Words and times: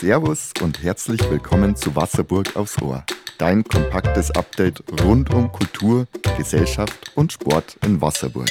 Servus 0.00 0.54
und 0.62 0.82
herzlich 0.82 1.20
willkommen 1.30 1.76
zu 1.76 1.94
Wasserburg 1.94 2.56
aufs 2.56 2.80
Ohr. 2.80 3.04
Dein 3.36 3.62
kompaktes 3.62 4.30
Update 4.30 4.82
rund 5.04 5.34
um 5.34 5.52
Kultur, 5.52 6.06
Gesellschaft 6.38 7.12
und 7.16 7.34
Sport 7.34 7.76
in 7.84 8.00
Wasserburg. 8.00 8.48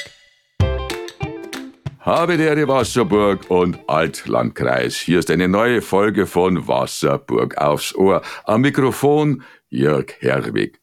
Habe 1.98 2.36
der 2.36 2.68
Wasserburg 2.68 3.50
und 3.50 3.80
Altlandkreis. 3.88 4.94
Hier 4.94 5.18
ist 5.18 5.28
eine 5.28 5.48
neue 5.48 5.82
Folge 5.82 6.28
von 6.28 6.68
Wasserburg 6.68 7.58
aufs 7.58 7.96
Ohr. 7.96 8.22
Am 8.44 8.60
Mikrofon 8.60 9.42
Jörg 9.70 10.12
Herwig. 10.20 10.80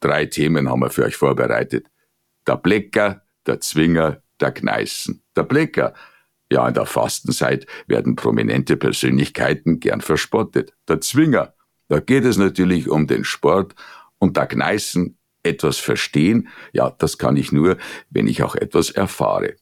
Drei 0.00 0.24
Themen 0.24 0.70
haben 0.70 0.80
wir 0.80 0.88
für 0.88 1.04
euch 1.04 1.16
vorbereitet. 1.16 1.88
Der 2.46 2.56
Blecker, 2.56 3.20
der 3.46 3.60
Zwinger, 3.60 4.22
der 4.40 4.52
Kneißen. 4.52 5.22
Der 5.36 5.42
Blecker. 5.42 5.92
Ja, 6.50 6.66
in 6.68 6.74
der 6.74 6.86
Fastenzeit 6.86 7.66
werden 7.86 8.14
prominente 8.14 8.76
Persönlichkeiten 8.76 9.80
gern 9.80 10.00
verspottet. 10.00 10.72
Der 10.88 11.00
Zwinger. 11.00 11.54
Da 11.88 12.00
geht 12.00 12.24
es 12.24 12.36
natürlich 12.36 12.88
um 12.88 13.06
den 13.06 13.24
Sport 13.24 13.74
und 14.18 14.36
der 14.36 14.46
Kneißen 14.46 15.16
etwas 15.42 15.78
verstehen. 15.78 16.48
Ja, 16.72 16.90
das 16.90 17.18
kann 17.18 17.36
ich 17.36 17.52
nur, 17.52 17.76
wenn 18.10 18.26
ich 18.26 18.42
auch 18.42 18.54
etwas 18.54 18.90
erfahre. 18.90 19.54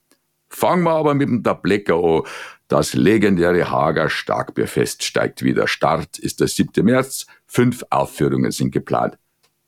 Fangen 0.48 0.84
wir 0.84 0.92
aber 0.92 1.14
mit 1.14 1.28
dem 1.28 1.42
Tablecker 1.42 1.96
an. 1.96 2.22
Das 2.68 2.94
legendäre 2.94 3.70
Hager 3.70 4.08
Starkbierfest 4.08 5.02
steigt 5.02 5.42
wieder. 5.42 5.68
Start 5.68 6.18
ist 6.18 6.40
der 6.40 6.48
7. 6.48 6.84
März. 6.84 7.26
Fünf 7.46 7.84
Aufführungen 7.90 8.52
sind 8.52 8.70
geplant. 8.70 9.18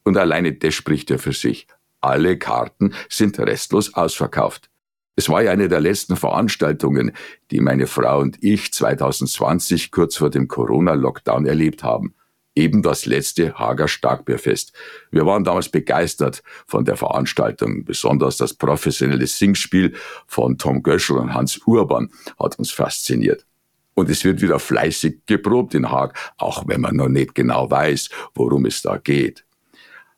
Und 0.05 0.16
alleine 0.16 0.52
das 0.52 0.74
spricht 0.74 1.10
ja 1.10 1.19
für 1.19 1.33
sich. 1.33 1.66
Alle 2.01 2.38
Karten 2.38 2.95
sind 3.09 3.38
restlos 3.38 3.95
ausverkauft. 3.95 4.71
Es 5.16 5.29
war 5.29 5.43
ja 5.43 5.51
eine 5.51 5.69
der 5.69 5.80
letzten 5.80 6.16
Veranstaltungen, 6.16 7.12
die 7.51 7.61
meine 7.61 7.87
Frau 7.87 8.20
und 8.20 8.43
ich 8.43 8.73
2020 8.73 9.91
kurz 9.91 10.16
vor 10.16 10.30
dem 10.30 10.47
Corona-Lockdown 10.47 11.47
erlebt 11.47 11.83
haben 11.83 12.15
eben 12.57 12.83
das 12.83 13.07
letzte 13.07 13.55
Hager 13.55 13.87
Starkbierfest. 13.87 14.73
Wir 15.10 15.27
waren 15.27 15.45
damals 15.45 15.68
begeistert 15.68 16.43
von 16.66 16.85
der 16.85 16.96
Veranstaltung. 16.96 17.85
Besonders 17.85 18.38
das 18.38 18.55
professionelle 18.55 19.27
Singspiel 19.27 19.95
von 20.27 20.59
Tom 20.59 20.82
Göschel 20.82 21.18
und 21.18 21.35
Hans 21.35 21.59
Urban 21.66 22.10
hat 22.38 22.59
uns 22.59 22.73
fasziniert. 22.73 23.46
Und 23.95 24.10
es 24.10 24.24
wird 24.24 24.43
wieder 24.43 24.59
fleißig 24.59 25.21
geprobt 25.27 25.74
in 25.74 25.90
Haag, 25.90 26.18
auch 26.38 26.66
wenn 26.66 26.80
man 26.80 26.96
noch 26.96 27.09
nicht 27.09 27.35
genau 27.35 27.71
weiß, 27.71 28.10
worum 28.35 28.66
es 28.66 28.83
da 28.83 28.96
geht. 28.99 29.46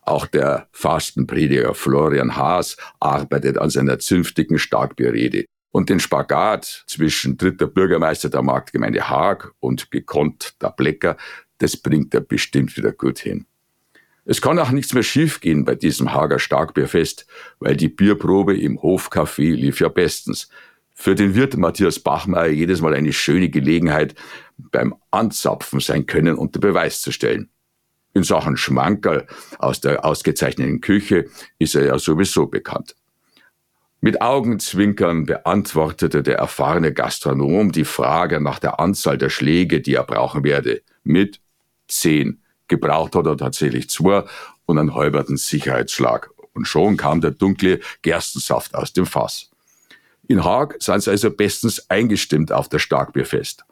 Auch 0.09 0.25
der 0.25 0.69
Fastenprediger 0.73 1.75
Florian 1.75 2.34
Haas 2.34 2.78
arbeitet 2.98 3.59
an 3.59 3.69
seiner 3.69 3.98
zünftigen 3.98 4.59
Starkbierrede. 4.59 5.45
Und 5.70 5.91
den 5.91 6.00
Spagat 6.00 6.84
zwischen 6.87 7.37
dritter 7.37 7.67
Bürgermeister 7.67 8.31
der 8.31 8.41
Marktgemeinde 8.41 9.11
Haag 9.11 9.53
und 9.61 9.91
gekonnt 9.91 10.55
der 10.62 10.70
Blecker, 10.70 11.19
das 11.59 11.77
bringt 11.77 12.15
er 12.15 12.23
bestimmt 12.23 12.75
wieder 12.78 12.92
gut 12.92 13.19
hin. 13.19 13.45
Es 14.25 14.41
kann 14.41 14.59
auch 14.59 14.70
nichts 14.70 14.95
mehr 14.95 15.03
schiefgehen 15.03 15.67
bei 15.67 15.75
diesem 15.75 16.15
Hager 16.15 16.39
Starkbierfest, 16.39 17.27
weil 17.59 17.77
die 17.77 17.91
Bierprobe 17.91 18.56
im 18.56 18.78
Hofcafé 18.78 19.53
lief 19.53 19.81
ja 19.81 19.89
bestens. 19.89 20.48
Für 20.95 21.17
den 21.17 21.34
Wirt 21.34 21.59
Matthias 21.59 21.98
Bachmeier 21.98 22.48
jedes 22.48 22.81
Mal 22.81 22.95
eine 22.95 23.12
schöne 23.12 23.50
Gelegenheit, 23.50 24.15
beim 24.56 24.95
Anzapfen 25.11 25.81
sein 25.81 26.06
Können 26.06 26.37
unter 26.37 26.61
Beweis 26.61 27.03
zu 27.03 27.12
stellen. 27.12 27.50
In 28.14 28.23
Sachen 28.25 28.56
Schmankerl 28.56 29.27
aus 29.59 29.81
der 29.81 30.05
ausgezeichneten 30.05 30.81
Küche 30.81 31.27
ist 31.59 31.75
er 31.75 31.84
ja 31.84 31.98
sowieso 31.98 32.47
bekannt. 32.47 32.95
Mit 34.00 34.23
Augenzwinkern 34.23 35.27
beantwortete 35.27 36.23
der 36.23 36.39
erfahrene 36.39 36.92
Gastronom 36.92 37.73
die 37.73 37.84
Frage 37.84 38.41
nach 38.41 38.61
der 38.61 38.78
Anzahl 38.78 39.19
der 39.19 39.28
Schläge, 39.28 39.81
die 39.81 39.95
er 39.95 40.05
brauchen 40.05 40.45
werde, 40.45 40.83
mit 41.03 41.41
zehn. 41.89 42.42
Gebraucht 42.69 43.17
hat 43.17 43.27
er 43.27 43.37
tatsächlich 43.37 43.91
zwei 43.91 44.25
und 44.67 44.78
einen 44.78 44.95
halberten 44.95 45.37
Sicherheitsschlag. 45.37 46.31
Und 46.53 46.67
schon 46.67 46.97
kam 46.97 47.20
der 47.20 47.33
dunkle 47.33 47.81
Gerstensaft 48.03 48.75
aus 48.75 48.93
dem 48.93 49.06
Fass. 49.06 49.50
In 50.28 50.44
Haag 50.44 50.77
sind 50.78 51.03
sie 51.03 51.11
also 51.11 51.31
bestens 51.31 51.88
eingestimmt 51.88 52.53
auf 52.53 52.69
das 52.69 52.82
Starkbierfest. 52.82 53.65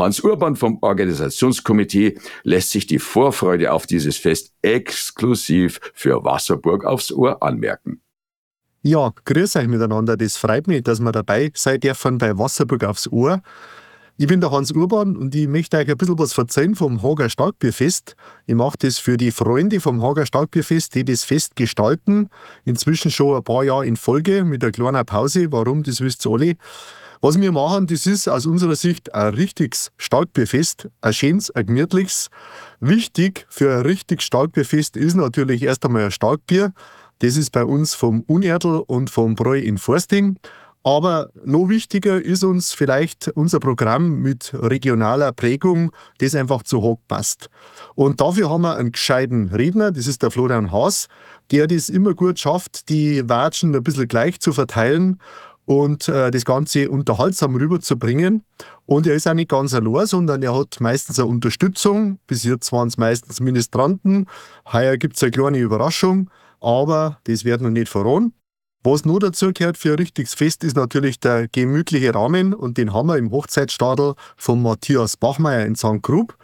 Hans 0.00 0.20
Urban 0.20 0.56
vom 0.56 0.78
Organisationskomitee 0.80 2.18
lässt 2.42 2.70
sich 2.70 2.86
die 2.86 2.98
Vorfreude 2.98 3.70
auf 3.70 3.86
dieses 3.86 4.16
Fest 4.16 4.54
exklusiv 4.62 5.78
für 5.92 6.24
Wasserburg 6.24 6.86
aufs 6.86 7.12
Ohr 7.12 7.42
anmerken. 7.42 8.00
Ja, 8.82 9.12
grüß 9.26 9.56
euch 9.56 9.68
miteinander. 9.68 10.16
Das 10.16 10.38
freut 10.38 10.66
mich, 10.66 10.84
dass 10.84 11.00
wir 11.00 11.12
dabei 11.12 11.50
sein 11.54 11.80
dürfen 11.80 12.16
bei 12.16 12.38
Wasserburg 12.38 12.84
aufs 12.84 13.08
Ohr. 13.08 13.42
Ich 14.16 14.26
bin 14.26 14.40
der 14.40 14.50
Hans 14.50 14.72
Urban 14.72 15.18
und 15.18 15.34
ich 15.34 15.48
möchte 15.48 15.76
euch 15.76 15.90
ein 15.90 15.96
bisschen 15.98 16.18
was 16.18 16.36
erzählen 16.36 16.74
vom 16.74 17.02
Hager 17.02 17.28
Starkbierfest. 17.28 18.16
Ich 18.46 18.54
mache 18.54 18.78
das 18.78 18.98
für 18.98 19.18
die 19.18 19.30
Freunde 19.30 19.80
vom 19.80 20.02
Hager 20.02 20.24
Starkbierfest, 20.24 20.94
die 20.94 21.04
das 21.04 21.24
Fest 21.24 21.56
gestalten. 21.56 22.30
Inzwischen 22.64 23.10
schon 23.10 23.36
ein 23.36 23.44
paar 23.44 23.64
Jahre 23.64 23.86
in 23.86 23.96
Folge 23.96 24.44
mit 24.44 24.62
einer 24.62 24.72
kleinen 24.72 25.04
Pause. 25.04 25.52
Warum, 25.52 25.82
das 25.82 26.00
wisst 26.00 26.26
ihr 26.26 26.32
alle. 26.32 26.56
Was 27.22 27.38
wir 27.38 27.52
machen, 27.52 27.86
das 27.86 28.06
ist 28.06 28.28
aus 28.28 28.46
unserer 28.46 28.76
Sicht 28.76 29.14
ein 29.14 29.34
richtiges 29.34 29.92
Starkbierfest, 29.98 30.88
ein 31.02 31.12
schönes, 31.12 31.50
ein 31.50 31.66
gemütliches. 31.66 32.30
Wichtig 32.80 33.46
für 33.50 33.76
ein 33.76 33.82
richtig 33.82 34.22
Starkbierfest 34.22 34.96
ist 34.96 35.16
natürlich 35.16 35.62
erst 35.62 35.84
einmal 35.84 36.04
ein 36.04 36.12
Starkbier. 36.12 36.72
Das 37.18 37.36
ist 37.36 37.52
bei 37.52 37.62
uns 37.62 37.92
vom 37.92 38.22
Unerdl 38.22 38.82
und 38.86 39.10
vom 39.10 39.34
Bräu 39.34 39.58
in 39.58 39.76
Forsting. 39.76 40.38
Aber 40.82 41.28
noch 41.44 41.68
wichtiger 41.68 42.22
ist 42.22 42.42
uns 42.42 42.72
vielleicht 42.72 43.28
unser 43.34 43.60
Programm 43.60 44.22
mit 44.22 44.54
regionaler 44.54 45.32
Prägung, 45.32 45.92
das 46.20 46.34
einfach 46.34 46.62
zu 46.62 46.80
hoch 46.80 47.00
passt. 47.06 47.50
Und 47.94 48.22
dafür 48.22 48.48
haben 48.48 48.62
wir 48.62 48.76
einen 48.76 48.92
gescheiten 48.92 49.48
Redner, 49.48 49.92
das 49.92 50.06
ist 50.06 50.22
der 50.22 50.30
Florian 50.30 50.72
Haas, 50.72 51.08
der 51.50 51.66
das 51.66 51.90
immer 51.90 52.14
gut 52.14 52.38
schafft, 52.38 52.88
die 52.88 53.28
Watschen 53.28 53.76
ein 53.76 53.82
bisschen 53.82 54.08
gleich 54.08 54.40
zu 54.40 54.54
verteilen 54.54 55.20
und 55.70 56.08
äh, 56.08 56.32
das 56.32 56.44
Ganze 56.44 56.90
unterhaltsam 56.90 57.54
rüberzubringen. 57.54 58.42
Und 58.86 59.06
er 59.06 59.14
ist 59.14 59.28
auch 59.28 59.34
nicht 59.34 59.50
ganz 59.50 59.72
allein, 59.72 60.04
sondern 60.04 60.42
er 60.42 60.52
hat 60.52 60.80
meistens 60.80 61.20
eine 61.20 61.28
Unterstützung. 61.28 62.18
Bis 62.26 62.42
jetzt 62.42 62.72
waren 62.72 62.88
es 62.88 62.98
meistens 62.98 63.38
Ministranten. 63.38 64.26
Heuer 64.72 64.96
gibt 64.96 65.14
es 65.14 65.22
eine 65.22 65.30
kleine 65.30 65.58
Überraschung, 65.58 66.28
aber 66.60 67.20
das 67.22 67.44
wird 67.44 67.60
noch 67.60 67.70
nicht 67.70 67.88
verraten. 67.88 68.34
Was 68.82 69.04
nur 69.04 69.20
dazu 69.20 69.52
gehört 69.52 69.78
für 69.78 69.90
ein 69.90 70.00
richtiges 70.00 70.34
Fest 70.34 70.64
ist 70.64 70.74
natürlich 70.74 71.20
der 71.20 71.46
gemütliche 71.46 72.12
Rahmen 72.16 72.52
und 72.52 72.76
den 72.76 72.92
haben 72.92 73.06
wir 73.06 73.16
im 73.16 73.30
Hochzeitsstadel 73.30 74.14
von 74.36 74.62
Matthias 74.62 75.16
Bachmeier 75.16 75.66
in 75.66 75.76
St. 75.76 76.02
Grub. 76.02 76.36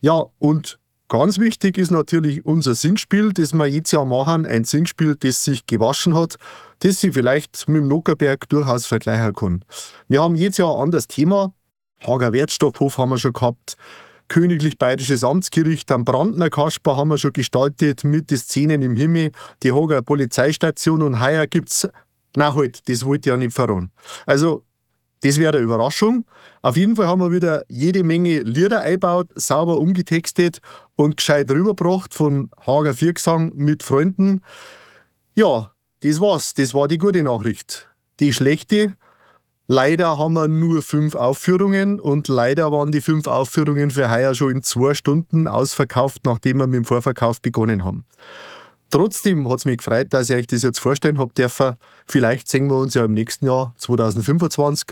Ja, 0.00 0.24
und 0.40 0.80
ganz 1.12 1.38
wichtig 1.38 1.76
ist 1.76 1.90
natürlich 1.90 2.46
unser 2.46 2.74
Singspiel, 2.74 3.34
das 3.34 3.52
wir 3.52 3.66
jetzt 3.66 3.92
ja 3.92 4.02
machen. 4.02 4.46
Ein 4.46 4.64
Singspiel, 4.64 5.14
das 5.14 5.44
sich 5.44 5.66
gewaschen 5.66 6.14
hat, 6.14 6.36
das 6.78 7.02
sich 7.02 7.12
vielleicht 7.12 7.68
mit 7.68 7.82
dem 7.82 7.88
Nockerberg 7.88 8.48
durchaus 8.48 8.86
vergleichen 8.86 9.34
kann. 9.34 9.64
Wir 10.08 10.22
haben 10.22 10.36
jetzt 10.36 10.56
ja 10.56 10.64
ein 10.64 10.80
anderes 10.80 11.08
Thema. 11.08 11.52
Hager 12.00 12.32
Wertstoffhof 12.32 12.96
haben 12.96 13.10
wir 13.10 13.18
schon 13.18 13.34
gehabt. 13.34 13.76
Königlich 14.28 14.78
Bayerisches 14.78 15.22
Amtsgericht 15.22 15.92
am 15.92 16.06
Brandner 16.06 16.48
Kasper 16.48 16.96
haben 16.96 17.08
wir 17.08 17.18
schon 17.18 17.34
gestaltet 17.34 18.04
mit 18.04 18.30
den 18.30 18.38
Szenen 18.38 18.80
im 18.80 18.96
Himmel, 18.96 19.32
die 19.62 19.72
Hager 19.72 20.00
Polizeistation 20.00 21.02
und 21.02 21.20
heuer 21.20 21.46
gibt's, 21.46 21.86
na 22.36 22.54
halt, 22.54 22.88
das 22.88 23.04
wollte 23.04 23.28
ich 23.28 23.32
ja 23.32 23.36
nicht 23.36 23.52
verraten. 23.52 23.92
Also, 24.24 24.64
das 25.22 25.38
wäre 25.38 25.56
eine 25.56 25.62
Überraschung. 25.62 26.24
Auf 26.62 26.76
jeden 26.76 26.96
Fall 26.96 27.06
haben 27.06 27.20
wir 27.20 27.32
wieder 27.32 27.64
jede 27.68 28.04
Menge 28.04 28.40
Lieder 28.40 28.80
eingebaut, 28.80 29.28
sauber 29.34 29.78
umgetextet 29.78 30.58
und 30.96 31.16
gescheit 31.16 31.50
rübergebracht 31.50 32.14
von 32.14 32.50
Hager 32.66 32.94
Viergesang 32.94 33.52
mit 33.54 33.82
Freunden. 33.82 34.42
Ja, 35.34 35.72
das 36.00 36.20
war's. 36.20 36.54
Das 36.54 36.74
war 36.74 36.88
die 36.88 36.98
gute 36.98 37.22
Nachricht. 37.22 37.88
Die 38.20 38.32
schlechte, 38.32 38.94
Leider 39.68 40.18
haben 40.18 40.34
wir 40.34 40.48
nur 40.48 40.82
fünf 40.82 41.14
Aufführungen 41.14 42.00
und 42.00 42.28
leider 42.28 42.72
waren 42.72 42.90
die 42.90 43.00
fünf 43.00 43.26
Aufführungen 43.26 43.90
für 43.90 44.10
heuer 44.10 44.34
schon 44.34 44.56
in 44.56 44.62
zwei 44.62 44.92
Stunden 44.92 45.46
ausverkauft, 45.46 46.26
nachdem 46.26 46.58
wir 46.58 46.66
mit 46.66 46.76
dem 46.76 46.84
Vorverkauf 46.84 47.40
begonnen 47.40 47.84
haben. 47.84 48.04
Trotzdem 48.90 49.48
hat 49.48 49.60
es 49.60 49.64
mich 49.64 49.78
gefreut, 49.78 50.08
dass 50.10 50.28
ich 50.28 50.36
euch 50.36 50.46
das 50.46 50.62
jetzt 50.62 50.80
vorstellen 50.80 51.18
habe 51.18 51.32
dürfen. 51.32 51.76
Vielleicht 52.06 52.48
sehen 52.48 52.68
wir 52.68 52.76
uns 52.76 52.92
ja 52.92 53.06
im 53.06 53.14
nächsten 53.14 53.46
Jahr 53.46 53.72
2025. 53.78 54.88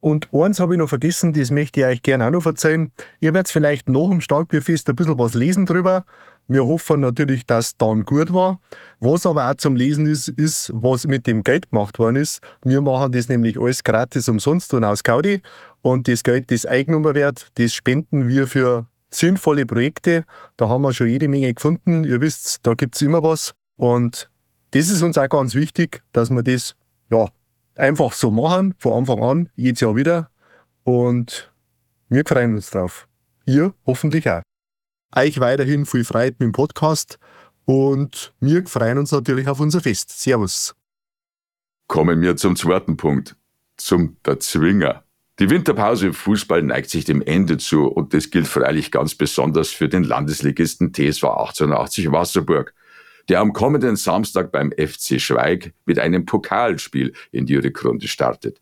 Und 0.00 0.28
eins 0.32 0.60
habe 0.60 0.74
ich 0.74 0.78
noch 0.78 0.88
vergessen, 0.88 1.32
das 1.32 1.50
möchte 1.50 1.80
ich 1.80 1.86
euch 1.86 2.02
gerne 2.02 2.26
auch 2.26 2.30
noch 2.30 2.46
erzählen. 2.46 2.92
Ihr 3.20 3.34
werdet 3.34 3.50
vielleicht 3.50 3.88
nach 3.88 4.08
dem 4.08 4.20
Starkbierfest 4.20 4.88
ein 4.88 4.96
bisschen 4.96 5.18
was 5.18 5.34
lesen 5.34 5.66
drüber. 5.66 6.04
Wir 6.46 6.64
hoffen 6.64 7.00
natürlich, 7.00 7.44
dass 7.44 7.76
dann 7.76 8.04
gut 8.04 8.32
war. 8.32 8.60
Was 9.00 9.26
aber 9.26 9.50
auch 9.50 9.54
zum 9.56 9.76
Lesen 9.76 10.06
ist, 10.06 10.28
ist, 10.28 10.70
was 10.72 11.06
mit 11.06 11.26
dem 11.26 11.42
Geld 11.42 11.70
gemacht 11.70 11.98
worden 11.98 12.16
ist. 12.16 12.40
Wir 12.64 12.80
machen 12.80 13.12
das 13.12 13.28
nämlich 13.28 13.60
alles 13.60 13.84
gratis 13.84 14.28
umsonst 14.28 14.72
und 14.72 14.84
aus 14.84 15.02
Gaudi. 15.02 15.42
Und 15.82 16.08
das 16.08 16.22
Geld, 16.22 16.50
das 16.50 16.64
eingenommen 16.64 17.14
wird, 17.14 17.48
das 17.56 17.74
spenden 17.74 18.28
wir 18.28 18.46
für 18.46 18.86
sinnvolle 19.10 19.66
Projekte. 19.66 20.24
Da 20.56 20.68
haben 20.68 20.82
wir 20.82 20.92
schon 20.92 21.08
jede 21.08 21.28
Menge 21.28 21.52
gefunden. 21.52 22.04
Ihr 22.04 22.20
wisst, 22.20 22.66
da 22.66 22.74
gibt's 22.74 23.02
immer 23.02 23.22
was. 23.22 23.52
Und 23.76 24.30
das 24.70 24.88
ist 24.88 25.02
uns 25.02 25.18
auch 25.18 25.28
ganz 25.28 25.54
wichtig, 25.54 26.02
dass 26.12 26.30
wir 26.30 26.42
das 26.42 26.74
ja, 27.10 27.26
einfach 27.78 28.12
so 28.12 28.30
machen, 28.30 28.74
von 28.78 28.92
Anfang 28.92 29.22
an, 29.22 29.48
jedes 29.54 29.80
Jahr 29.80 29.96
wieder. 29.96 30.30
Und 30.84 31.52
wir 32.08 32.24
freuen 32.26 32.54
uns 32.54 32.70
drauf. 32.70 33.08
Ihr 33.46 33.74
hoffentlich 33.86 34.28
auch. 34.28 34.42
Euch 35.14 35.40
weiterhin 35.40 35.86
viel 35.86 36.04
Freude 36.04 36.36
mit 36.38 36.40
dem 36.40 36.52
Podcast 36.52 37.18
und 37.64 38.34
wir 38.40 38.66
freuen 38.66 38.98
uns 38.98 39.12
natürlich 39.12 39.48
auf 39.48 39.60
unser 39.60 39.80
Fest. 39.80 40.20
Servus. 40.20 40.74
Kommen 41.86 42.20
wir 42.20 42.36
zum 42.36 42.56
zweiten 42.56 42.96
Punkt, 42.96 43.36
zum 43.78 44.16
Dazwinger. 44.22 45.04
Die 45.38 45.48
Winterpause 45.48 46.08
im 46.08 46.14
Fußball 46.14 46.62
neigt 46.62 46.90
sich 46.90 47.04
dem 47.04 47.22
Ende 47.22 47.58
zu 47.58 47.86
und 47.86 48.12
das 48.12 48.30
gilt 48.30 48.48
freilich 48.48 48.90
ganz 48.90 49.14
besonders 49.14 49.70
für 49.70 49.88
den 49.88 50.02
Landesligisten 50.02 50.92
TSV 50.92 51.24
1880 51.24 52.10
Wasserburg, 52.10 52.74
der 53.28 53.40
am 53.40 53.52
kommenden 53.52 53.96
Samstag 53.96 54.52
beim 54.52 54.72
FC 54.72 55.20
Schweig 55.20 55.72
mit 55.84 55.98
einem 55.98 56.24
Pokalspiel 56.24 57.12
in 57.30 57.46
die 57.46 57.56
Rückrunde 57.56 58.08
startet. 58.08 58.60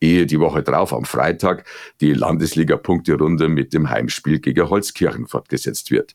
Ehe 0.00 0.26
die 0.26 0.40
Woche 0.40 0.62
drauf 0.62 0.92
am 0.92 1.04
Freitag 1.04 1.64
die 2.00 2.14
Landesliga-Punkterunde 2.14 3.48
mit 3.48 3.72
dem 3.72 3.90
Heimspiel 3.90 4.38
gegen 4.38 4.68
Holzkirchen 4.68 5.26
fortgesetzt 5.26 5.90
wird. 5.90 6.14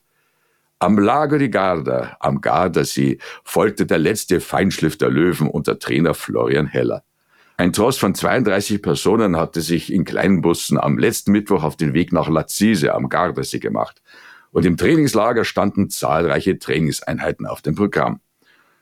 Am 0.78 0.98
Lago 0.98 1.38
di 1.38 1.48
Garda, 1.48 2.16
am 2.20 2.40
Gardasee, 2.40 3.18
folgte 3.42 3.86
der 3.86 3.98
letzte 3.98 4.40
Feinschliff 4.40 4.98
der 4.98 5.10
Löwen 5.10 5.48
unter 5.48 5.78
Trainer 5.78 6.14
Florian 6.14 6.66
Heller. 6.66 7.04
Ein 7.56 7.72
Tross 7.72 7.98
von 7.98 8.14
32 8.14 8.82
Personen 8.82 9.36
hatte 9.36 9.60
sich 9.60 9.92
in 9.92 10.04
kleinen 10.04 10.42
Bussen 10.42 10.78
am 10.78 10.98
letzten 10.98 11.32
Mittwoch 11.32 11.62
auf 11.62 11.76
den 11.76 11.94
Weg 11.94 12.12
nach 12.12 12.28
Lazise 12.28 12.92
am 12.92 13.08
Gardasee 13.08 13.60
gemacht. 13.60 14.02
Und 14.54 14.64
im 14.64 14.76
Trainingslager 14.76 15.44
standen 15.44 15.90
zahlreiche 15.90 16.56
Trainingseinheiten 16.60 17.44
auf 17.44 17.60
dem 17.60 17.74
Programm. 17.74 18.20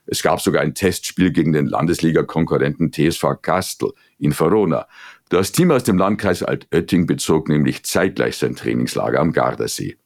Es 0.05 0.23
gab 0.23 0.43
sogar 0.43 0.61
ein 0.61 0.75
Testspiel 0.75 1.33
gegen 1.33 1.55
den 1.55 1.67
Landesliga-Konkurrenten 1.67 2.93
TSV 2.93 3.41
Kastel 3.41 3.93
in 4.19 4.39
Verona. 4.39 4.87
Das 5.31 5.51
Team 5.51 5.71
aus 5.71 5.83
dem 5.83 5.97
Landkreis 5.97 6.43
Altötting 6.43 7.07
bezog 7.07 7.49
nämlich 7.49 7.85
zeitgleich 7.85 8.37
sein 8.37 8.55
Trainingslager 8.55 9.19
am 9.19 9.33
Gardasee. 9.33 9.97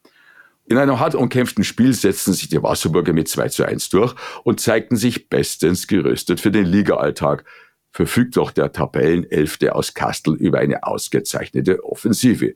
In 0.67 0.79
einem 0.79 1.01
hart 1.01 1.17
umkämpften 1.17 1.65
Spiel 1.65 1.95
setzten 1.95 2.33
sich 2.33 2.49
die 2.49 2.63
Wasserburger 2.63 3.13
mit 3.13 3.27
2 3.27 3.49
zu 3.49 3.65
1 3.65 3.89
durch 3.89 4.15
und 4.45 4.61
zeigten 4.61 4.95
sich 4.95 5.29
bestens 5.29 5.89
gerüstet 5.89 6.39
für 6.39 6.53
den 6.53 6.67
Ligaalltag, 6.67 7.45
verfügt 7.91 8.39
auch 8.39 8.53
der 8.53 8.71
Tabellenelfte 8.71 9.75
aus 9.75 9.95
Kastel 9.95 10.37
über 10.37 10.61
eine 10.61 10.85
ausgezeichnete 10.85 11.83
Offensive. 11.83 12.55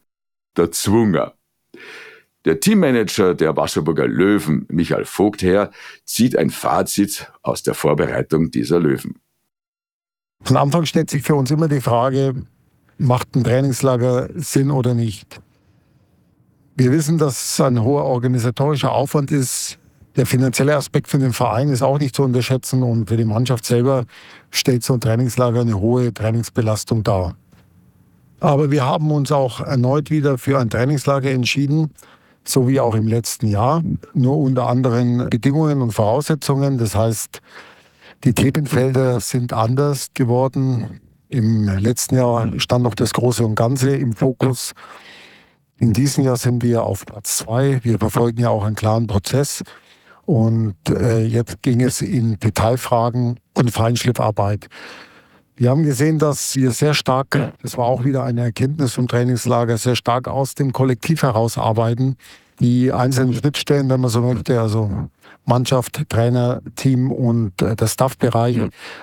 Der 0.57 0.71
Zwunger. 0.71 1.35
Der 2.47 2.59
Teammanager 2.59 3.35
der 3.35 3.57
Wasserburger 3.57 4.09
Löwen, 4.09 4.67
Michael 4.69 5.05
Vogtherr, 5.05 5.71
zieht 6.05 6.37
ein 6.37 6.51
Fazit 6.51 7.31
aus 7.43 7.63
der 7.63 7.75
Vorbereitung 7.75 8.51
dieser 8.51 8.81
Löwen. 8.81 9.17
Von 10.43 10.57
Anfang 10.57 10.87
stellt 10.87 11.11
sich 11.11 11.23
für 11.23 11.35
uns 11.35 11.51
immer 11.51 11.69
die 11.69 11.83
Frage, 11.83 12.47
macht 12.97 13.37
ein 13.37 13.45
Trainingslager 13.45 14.31
Sinn 14.35 14.71
oder 14.71 14.95
nicht? 14.95 15.41
Wir 16.77 16.93
wissen, 16.93 17.19
dass 17.19 17.53
es 17.53 17.61
ein 17.61 17.83
hoher 17.83 18.05
organisatorischer 18.05 18.91
Aufwand 18.91 19.31
ist, 19.33 19.79
der 20.17 20.25
finanzielle 20.25 20.77
Aspekt 20.77 21.09
für 21.09 21.19
den 21.19 21.35
Verein 21.35 21.69
ist 21.69 21.83
auch 21.83 21.99
nicht 21.99 22.17
zu 22.17 22.23
unterschätzen 22.23 22.83
und 22.83 23.09
für 23.09 23.17
die 23.17 23.25
Mannschaft 23.25 23.65
selber 23.65 24.07
stellt 24.51 24.83
so 24.83 24.95
ein 24.95 25.01
Trainingslager 25.01 25.61
eine 25.61 25.79
hohe 25.79 26.13
Trainingsbelastung 26.13 27.05
dar. 27.05 27.37
Aber 28.41 28.71
wir 28.71 28.85
haben 28.85 29.11
uns 29.13 29.31
auch 29.31 29.61
erneut 29.61 30.11
wieder 30.11 30.39
für 30.39 30.59
ein 30.59 30.71
Trainingslager 30.71 31.31
entschieden, 31.31 31.93
so 32.45 32.69
wie 32.69 32.81
auch 32.81 32.95
im 32.95 33.07
letzten 33.07 33.47
Jahr, 33.47 33.83
nur 34.15 34.39
unter 34.39 34.67
anderen 34.67 35.29
Bedingungen 35.31 35.83
und 35.83 35.93
Voraussetzungen. 35.93 36.79
Das 36.79 36.95
heißt, 36.95 37.41
die 38.25 38.33
Themenfelder 38.33 39.21
sind 39.21 39.53
anders 39.53 40.09
geworden. 40.15 41.01
Im 41.29 41.69
letzten 41.69 42.17
Jahr 42.17 42.49
stand 42.59 42.85
noch 42.85 42.95
das 42.95 43.13
Große 43.13 43.45
und 43.45 43.55
Ganze 43.55 43.95
im 43.97 44.13
Fokus. 44.13 44.73
In 45.79 45.93
diesem 45.93 46.25
Jahr 46.25 46.37
sind 46.37 46.63
wir 46.63 46.83
auf 46.83 47.07
Platz 47.07 47.39
zwei. 47.39 47.81
Wir 47.83 47.99
verfolgen 47.99 48.41
ja 48.41 48.51
auch 48.51 48.65
einen 48.65 48.77
klaren 48.77 49.07
Prozess. 49.07 49.63
Und 50.27 50.77
äh, 50.91 51.25
jetzt 51.25 51.63
ging 51.63 51.81
es 51.81 52.03
in 52.03 52.39
Detailfragen 52.39 53.41
und 53.55 53.71
Feinschliffarbeit. 53.71 54.69
Wir 55.61 55.69
haben 55.69 55.83
gesehen, 55.83 56.19
dass 56.19 56.57
wir 56.57 56.71
sehr 56.71 56.95
stark, 56.95 57.53
das 57.61 57.77
war 57.77 57.85
auch 57.85 58.03
wieder 58.03 58.25
eine 58.25 58.41
Erkenntnis 58.41 58.95
vom 58.95 59.07
Trainingslager, 59.07 59.77
sehr 59.77 59.95
stark 59.95 60.27
aus 60.27 60.55
dem 60.55 60.73
Kollektiv 60.73 61.23
heraus 61.23 61.59
arbeiten. 61.59 62.17
Die 62.61 62.91
einzelnen 62.91 63.35
Schnittstellen, 63.35 63.91
wenn 63.91 64.01
man 64.01 64.09
so 64.09 64.23
möchte, 64.23 64.59
also 64.59 64.91
Mannschaft, 65.45 66.09
Trainer, 66.09 66.63
Team 66.77 67.13
und 67.13 67.61
äh, 67.61 67.77
der 67.77 67.89
Staffbereich 67.89 68.59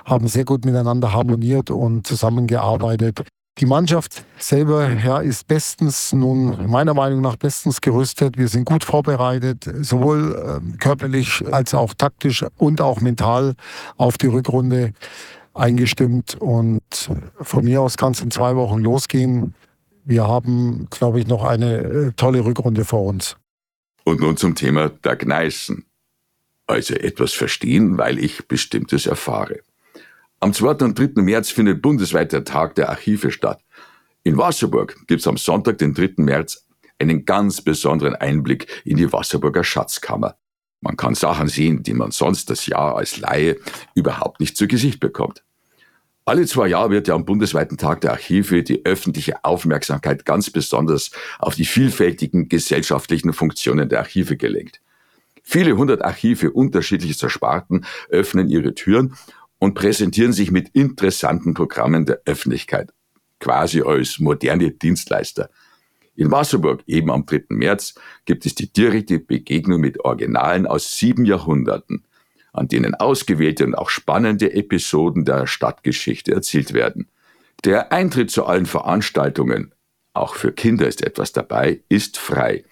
haben 0.05 0.27
sehr 0.27 0.45
gut 0.45 0.65
miteinander 0.65 1.13
harmoniert 1.13 1.69
und 1.69 2.07
zusammengearbeitet. 2.07 3.23
Die 3.59 3.65
Mannschaft 3.65 4.23
selber 4.37 4.87
ja, 4.93 5.17
ist 5.17 5.47
bestens, 5.47 6.13
nun 6.13 6.69
meiner 6.69 6.93
Meinung 6.93 7.21
nach 7.21 7.37
bestens 7.37 7.81
gerüstet. 7.81 8.37
Wir 8.37 8.47
sind 8.47 8.65
gut 8.65 8.83
vorbereitet, 8.83 9.67
sowohl 9.81 10.61
äh, 10.61 10.77
körperlich 10.77 11.43
als 11.51 11.73
auch 11.73 11.95
taktisch 11.95 12.45
und 12.57 12.81
auch 12.81 13.01
mental 13.01 13.55
auf 13.97 14.19
die 14.19 14.27
Rückrunde 14.27 14.93
eingestimmt. 15.57 16.35
Und 16.39 16.81
von 17.39 17.65
mir 17.65 17.81
aus 17.81 17.97
kann 17.97 18.13
es 18.13 18.21
in 18.21 18.31
zwei 18.31 18.55
Wochen 18.55 18.79
losgehen. 18.79 19.53
Wir 20.03 20.27
haben, 20.27 20.87
glaube 20.89 21.19
ich, 21.19 21.27
noch 21.27 21.43
eine 21.43 21.77
äh, 21.77 22.11
tolle 22.15 22.45
Rückrunde 22.45 22.85
vor 22.85 23.03
uns. 23.03 23.35
Und 24.03 24.21
nun 24.21 24.37
zum 24.37 24.55
Thema 24.55 24.89
der 24.89 25.17
Gneißen. 25.17 25.85
Also 26.65 26.95
etwas 26.95 27.33
verstehen, 27.33 27.97
weil 27.97 28.19
ich 28.19 28.47
Bestimmtes 28.47 29.05
erfahre. 29.05 29.59
Am 30.39 30.53
2. 30.53 30.85
und 30.85 30.99
3. 30.99 31.21
März 31.21 31.49
findet 31.49 31.81
bundesweit 31.81 32.31
der 32.31 32.43
Tag 32.43 32.75
der 32.75 32.89
Archive 32.89 33.31
statt. 33.31 33.61
In 34.23 34.37
Wasserburg 34.37 34.95
gibt 35.07 35.21
es 35.21 35.27
am 35.27 35.37
Sonntag, 35.37 35.77
den 35.77 35.93
3. 35.93 36.15
März, 36.17 36.67
einen 36.99 37.25
ganz 37.25 37.61
besonderen 37.61 38.15
Einblick 38.15 38.67
in 38.85 38.97
die 38.97 39.11
Wasserburger 39.11 39.63
Schatzkammer. 39.63 40.35
Man 40.81 40.95
kann 40.95 41.15
Sachen 41.15 41.47
sehen, 41.47 41.83
die 41.83 41.93
man 41.93 42.11
sonst 42.11 42.49
das 42.49 42.67
Jahr 42.67 42.97
als 42.97 43.17
Laie 43.17 43.57
überhaupt 43.95 44.39
nicht 44.39 44.57
zu 44.57 44.67
Gesicht 44.67 44.99
bekommt. 44.99 45.43
Alle 46.27 46.45
zwei 46.45 46.67
Jahre 46.67 46.89
wird 46.89 47.07
ja 47.07 47.15
am 47.15 47.23
bundesweiten 47.23 47.77
Tag 47.77 48.01
der 48.01 48.11
Archive 48.11 48.61
die 48.61 48.85
öffentliche 48.85 49.45
Aufmerksamkeit 49.45 50.25
ganz 50.25 50.49
besonders 50.49 51.11
auf 51.39 51.55
die 51.55 51.63
vielfältigen 51.63 52.49
gesellschaftlichen 52.49 53.31
Funktionen 53.31 53.87
der 53.87 53.99
Archive 53.99 54.35
gelenkt. 54.35 54.81
Viele 55.41 55.77
hundert 55.77 56.03
Archive 56.03 56.51
unterschiedlichster 56.51 57.29
Sparten 57.29 57.85
öffnen 58.09 58.49
ihre 58.49 58.75
Türen 58.75 59.15
und 59.59 59.73
präsentieren 59.73 60.33
sich 60.33 60.51
mit 60.51 60.67
interessanten 60.73 61.53
Programmen 61.53 62.05
der 62.05 62.19
Öffentlichkeit, 62.25 62.91
quasi 63.39 63.81
als 63.81 64.19
moderne 64.19 64.71
Dienstleister. 64.71 65.49
In 66.17 66.29
Wasserburg, 66.29 66.83
eben 66.87 67.09
am 67.09 67.25
3. 67.25 67.45
März, 67.47 67.95
gibt 68.25 68.45
es 68.45 68.53
die 68.53 68.67
direkte 68.67 69.19
Begegnung 69.19 69.79
mit 69.79 70.03
Originalen 70.03 70.67
aus 70.67 70.97
sieben 70.97 71.23
Jahrhunderten, 71.23 72.03
an 72.57 72.67
denen 72.67 72.95
ausgewählte 72.95 73.65
und 73.65 73.75
auch 73.75 73.89
spannende 73.89 74.53
Episoden 74.53 75.25
der 75.25 75.47
Stadtgeschichte 75.47 76.33
erzählt 76.33 76.73
werden. 76.73 77.09
Der 77.63 77.91
Eintritt 77.91 78.31
zu 78.31 78.45
allen 78.45 78.65
Veranstaltungen, 78.65 79.73
auch 80.13 80.35
für 80.35 80.51
Kinder 80.51 80.87
ist 80.87 81.03
etwas 81.03 81.31
dabei, 81.31 81.81
ist 81.89 82.17
frei. 82.17 82.63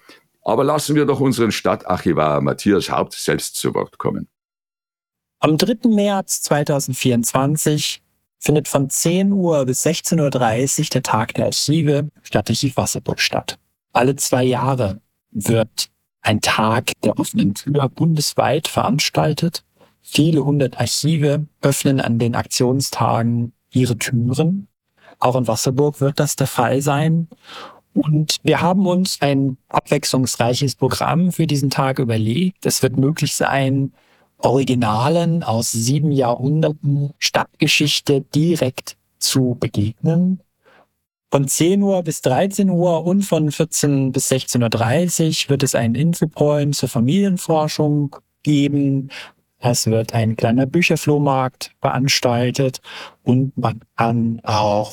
Aber 0.42 0.64
lassen 0.64 0.94
wir 0.94 1.06
doch 1.06 1.20
unseren 1.20 1.52
Stadtarchivar 1.52 2.40
Matthias 2.40 2.90
Haupt 2.90 3.14
selbst 3.14 3.56
zu 3.56 3.74
Wort 3.74 3.98
kommen. 3.98 4.28
Am 5.40 5.58
3. 5.58 5.88
März 5.88 6.42
2024 6.42 8.02
findet 8.38 8.68
von 8.68 8.88
10 8.88 9.32
Uhr 9.32 9.64
bis 9.66 9.84
16.30 9.84 10.80
Uhr 10.80 10.86
der 10.94 11.02
Tag 11.02 11.34
der 11.34 11.46
Archive 11.46 12.08
Stadtarchiv 12.22 12.76
Wasserburg 12.76 13.20
statt. 13.20 13.58
Alle 13.92 14.16
zwei 14.16 14.44
Jahre 14.44 15.00
wird 15.30 15.90
ein 16.22 16.40
Tag 16.40 16.92
der 17.02 17.18
offenen 17.18 17.54
Tür 17.54 17.88
bundesweit 17.88 18.68
veranstaltet. 18.68 19.64
Viele 20.08 20.44
hundert 20.44 20.78
Archive 20.78 21.46
öffnen 21.62 22.00
an 22.00 22.20
den 22.20 22.36
Aktionstagen 22.36 23.52
ihre 23.72 23.98
Türen. 23.98 24.68
Auch 25.18 25.34
in 25.34 25.48
Wasserburg 25.48 26.00
wird 26.00 26.20
das 26.20 26.36
der 26.36 26.46
Fall 26.46 26.80
sein. 26.80 27.28
Und 27.92 28.36
wir 28.44 28.60
haben 28.60 28.86
uns 28.86 29.20
ein 29.20 29.56
abwechslungsreiches 29.68 30.76
Programm 30.76 31.32
für 31.32 31.48
diesen 31.48 31.70
Tag 31.70 31.98
überlegt. 31.98 32.64
Es 32.66 32.84
wird 32.84 32.96
möglich 32.96 33.34
sein, 33.34 33.92
Originalen 34.38 35.42
aus 35.42 35.72
sieben 35.72 36.12
Jahrhunderten 36.12 37.12
Stadtgeschichte 37.18 38.20
direkt 38.20 38.96
zu 39.18 39.56
begegnen. 39.58 40.40
Von 41.32 41.48
10 41.48 41.82
Uhr 41.82 42.02
bis 42.04 42.20
13 42.22 42.70
Uhr 42.70 43.04
und 43.04 43.22
von 43.22 43.50
14 43.50 44.12
bis 44.12 44.30
16.30 44.30 45.46
Uhr 45.46 45.50
wird 45.50 45.64
es 45.64 45.74
einen 45.74 45.96
Infopoint 45.96 46.76
zur 46.76 46.88
Familienforschung 46.88 48.14
geben. 48.44 49.10
Es 49.58 49.86
wird 49.86 50.14
ein 50.14 50.36
kleiner 50.36 50.66
Bücherflohmarkt 50.66 51.72
veranstaltet 51.80 52.80
und 53.22 53.56
man 53.56 53.80
kann 53.96 54.40
auch 54.44 54.92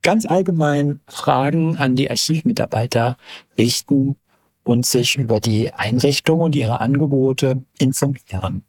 ganz 0.00 0.24
allgemein 0.24 1.00
Fragen 1.06 1.76
an 1.76 1.96
die 1.96 2.10
Archivmitarbeiter 2.10 3.16
richten 3.58 4.16
und 4.64 4.86
sich 4.86 5.16
über 5.16 5.40
die 5.40 5.72
Einrichtung 5.72 6.40
und 6.40 6.54
ihre 6.56 6.80
Angebote 6.80 7.62
informieren. 7.78 8.64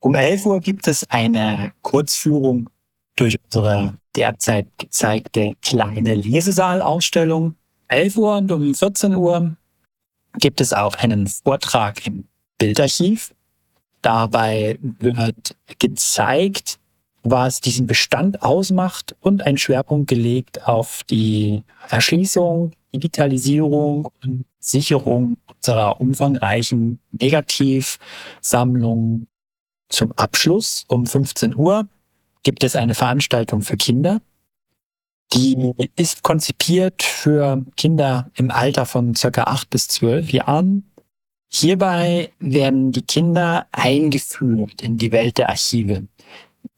Um 0.00 0.14
11 0.14 0.46
Uhr 0.46 0.60
gibt 0.60 0.86
es 0.86 1.08
eine 1.08 1.72
Kurzführung 1.82 2.68
durch 3.16 3.38
unsere 3.44 3.94
derzeit 4.14 4.66
gezeigte 4.78 5.54
kleine 5.62 6.14
Lesesaalausstellung. 6.14 7.56
11 7.88 8.16
Uhr 8.16 8.36
und 8.36 8.52
um 8.52 8.74
14 8.74 9.14
Uhr 9.14 9.56
gibt 10.38 10.60
es 10.60 10.72
auch 10.72 10.94
einen 10.96 11.26
Vortrag 11.26 12.06
im 12.06 12.28
Bildarchiv. 12.58 13.34
Dabei 14.04 14.78
wird 14.82 15.56
gezeigt, 15.78 16.78
was 17.22 17.62
diesen 17.62 17.86
Bestand 17.86 18.42
ausmacht 18.42 19.16
und 19.20 19.46
ein 19.46 19.56
Schwerpunkt 19.56 20.10
gelegt 20.10 20.68
auf 20.68 21.04
die 21.04 21.62
Erschließung, 21.88 22.72
Digitalisierung 22.94 24.10
und 24.22 24.44
Sicherung 24.60 25.38
unserer 25.56 26.02
umfangreichen 26.02 26.98
Negativsammlung. 27.12 29.26
Zum 29.88 30.12
Abschluss 30.12 30.84
um 30.88 31.06
15 31.06 31.56
Uhr 31.56 31.88
gibt 32.42 32.62
es 32.62 32.76
eine 32.76 32.94
Veranstaltung 32.94 33.62
für 33.62 33.78
Kinder. 33.78 34.20
Die 35.32 35.72
ist 35.96 36.22
konzipiert 36.22 37.02
für 37.02 37.64
Kinder 37.78 38.30
im 38.34 38.50
Alter 38.50 38.84
von 38.84 39.14
circa 39.14 39.44
8 39.44 39.70
bis 39.70 39.88
12 39.88 40.30
Jahren. 40.30 40.84
Hierbei 41.56 42.32
werden 42.40 42.90
die 42.90 43.02
Kinder 43.02 43.68
eingeführt 43.70 44.82
in 44.82 44.98
die 44.98 45.12
Welt 45.12 45.38
der 45.38 45.50
Archive. 45.50 46.08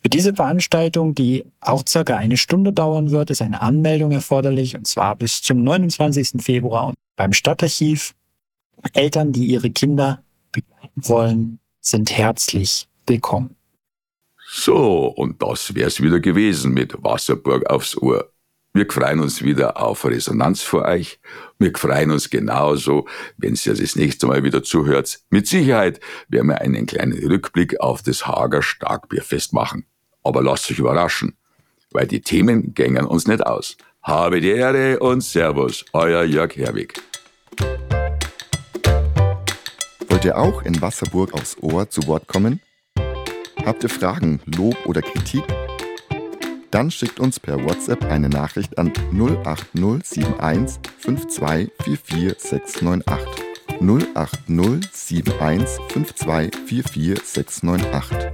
Für 0.03 0.11
diese 0.11 0.35
Veranstaltung, 0.35 1.15
die 1.15 1.47
auch 1.61 1.83
circa 1.89 2.19
eine 2.19 2.37
Stunde 2.37 2.75
dauern 2.75 3.11
wird, 3.11 3.31
ist 3.31 3.41
eine 3.41 3.63
Anmeldung 3.63 4.13
erforderlich 4.13 4.77
und 4.77 4.87
zwar 4.87 5.17
bis 5.17 5.41
zum 5.41 5.65
29. 5.65 6.43
Februar 6.43 6.93
beim 7.17 7.33
Stadtarchiv. 7.33 8.15
Eltern, 8.93 9.33
die 9.33 9.47
ihre 9.47 9.71
Kinder 9.71 10.23
begleiten 10.53 11.09
wollen, 11.09 11.59
sind 11.81 12.11
herzlich 12.11 12.87
willkommen. 13.07 13.57
So, 14.47 15.07
und 15.07 15.41
das 15.41 15.75
wär's 15.75 16.03
wieder 16.03 16.21
gewesen 16.21 16.75
mit 16.75 17.03
Wasserburg 17.03 17.65
aufs 17.71 17.97
Ohr. 17.97 18.31
Wir 18.77 18.85
freuen 18.91 19.21
uns 19.21 19.43
wieder 19.43 19.83
auf 19.83 20.05
Resonanz 20.05 20.61
für 20.61 20.85
euch. 20.85 21.19
Wir 21.59 21.73
freuen 21.75 22.11
uns 22.11 22.29
genauso, 22.29 23.07
wenn 23.39 23.55
ihr 23.55 23.73
das 23.73 23.97
nächste 23.97 24.27
Mal 24.27 24.45
wieder 24.45 24.63
zuhört. 24.63 25.21
Mit 25.31 25.47
Sicherheit 25.47 25.99
werden 26.29 26.49
wir 26.49 26.61
einen 26.61 26.85
kleinen 26.85 27.15
Rückblick 27.27 27.81
auf 27.81 28.03
das 28.03 28.27
Hager 28.27 28.61
Starkbierfest 28.61 29.55
machen. 29.55 29.87
Aber 30.23 30.43
lasst 30.43 30.71
euch 30.71 30.79
überraschen, 30.79 31.39
weil 31.91 32.07
die 32.07 32.21
Themen 32.21 32.75
gängen 32.75 33.07
uns 33.07 33.27
nicht 33.27 33.47
aus. 33.47 33.79
Habe 34.03 34.43
die 34.43 34.51
Ehre 34.51 34.99
und 34.99 35.23
Servus, 35.23 35.87
euer 35.95 36.25
Jörg 36.25 36.55
Herwig. 36.55 37.01
Wollt 40.09 40.25
ihr 40.27 40.37
auch 40.37 40.61
in 40.65 40.83
Wasserburg 40.83 41.33
aufs 41.33 41.57
Ohr 41.63 41.89
zu 41.89 42.07
Wort 42.07 42.29
kommen? 42.29 42.61
Habt 43.65 43.83
ihr 43.85 43.89
Fragen, 43.89 44.43
Lob 44.45 44.77
oder 44.85 45.01
Kritik? 45.01 45.45
Dann 46.71 46.91
schickt 46.91 47.21
uns 47.21 47.39
per 47.41 47.65
WhatsApp 47.65 48.05
eine 48.05 48.29
Nachricht 48.29 48.77
an 48.79 48.93
08071 49.13 50.79
5244698. 51.05 53.47
08071 53.81 55.81
5244698. 55.89 58.31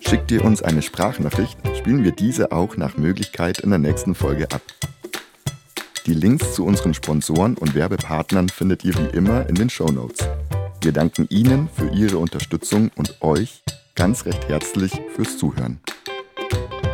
Schickt 0.00 0.30
ihr 0.30 0.42
uns 0.44 0.62
eine 0.62 0.82
Sprachnachricht, 0.82 1.58
spielen 1.76 2.04
wir 2.04 2.12
diese 2.12 2.52
auch 2.52 2.76
nach 2.76 2.96
Möglichkeit 2.96 3.58
in 3.60 3.70
der 3.70 3.80
nächsten 3.80 4.14
Folge 4.14 4.44
ab. 4.52 4.62
Die 6.06 6.14
Links 6.14 6.54
zu 6.54 6.64
unseren 6.64 6.94
Sponsoren 6.94 7.56
und 7.56 7.74
Werbepartnern 7.74 8.48
findet 8.48 8.84
ihr 8.84 8.94
wie 8.94 9.16
immer 9.16 9.48
in 9.48 9.56
den 9.56 9.68
Show 9.68 9.88
Notes. 9.88 10.24
Wir 10.80 10.92
danken 10.92 11.26
Ihnen 11.30 11.68
für 11.74 11.88
Ihre 11.88 12.18
Unterstützung 12.18 12.92
und 12.94 13.20
euch 13.22 13.64
ganz 13.96 14.24
recht 14.24 14.48
herzlich 14.48 14.92
fürs 15.16 15.36
Zuhören. 15.36 15.80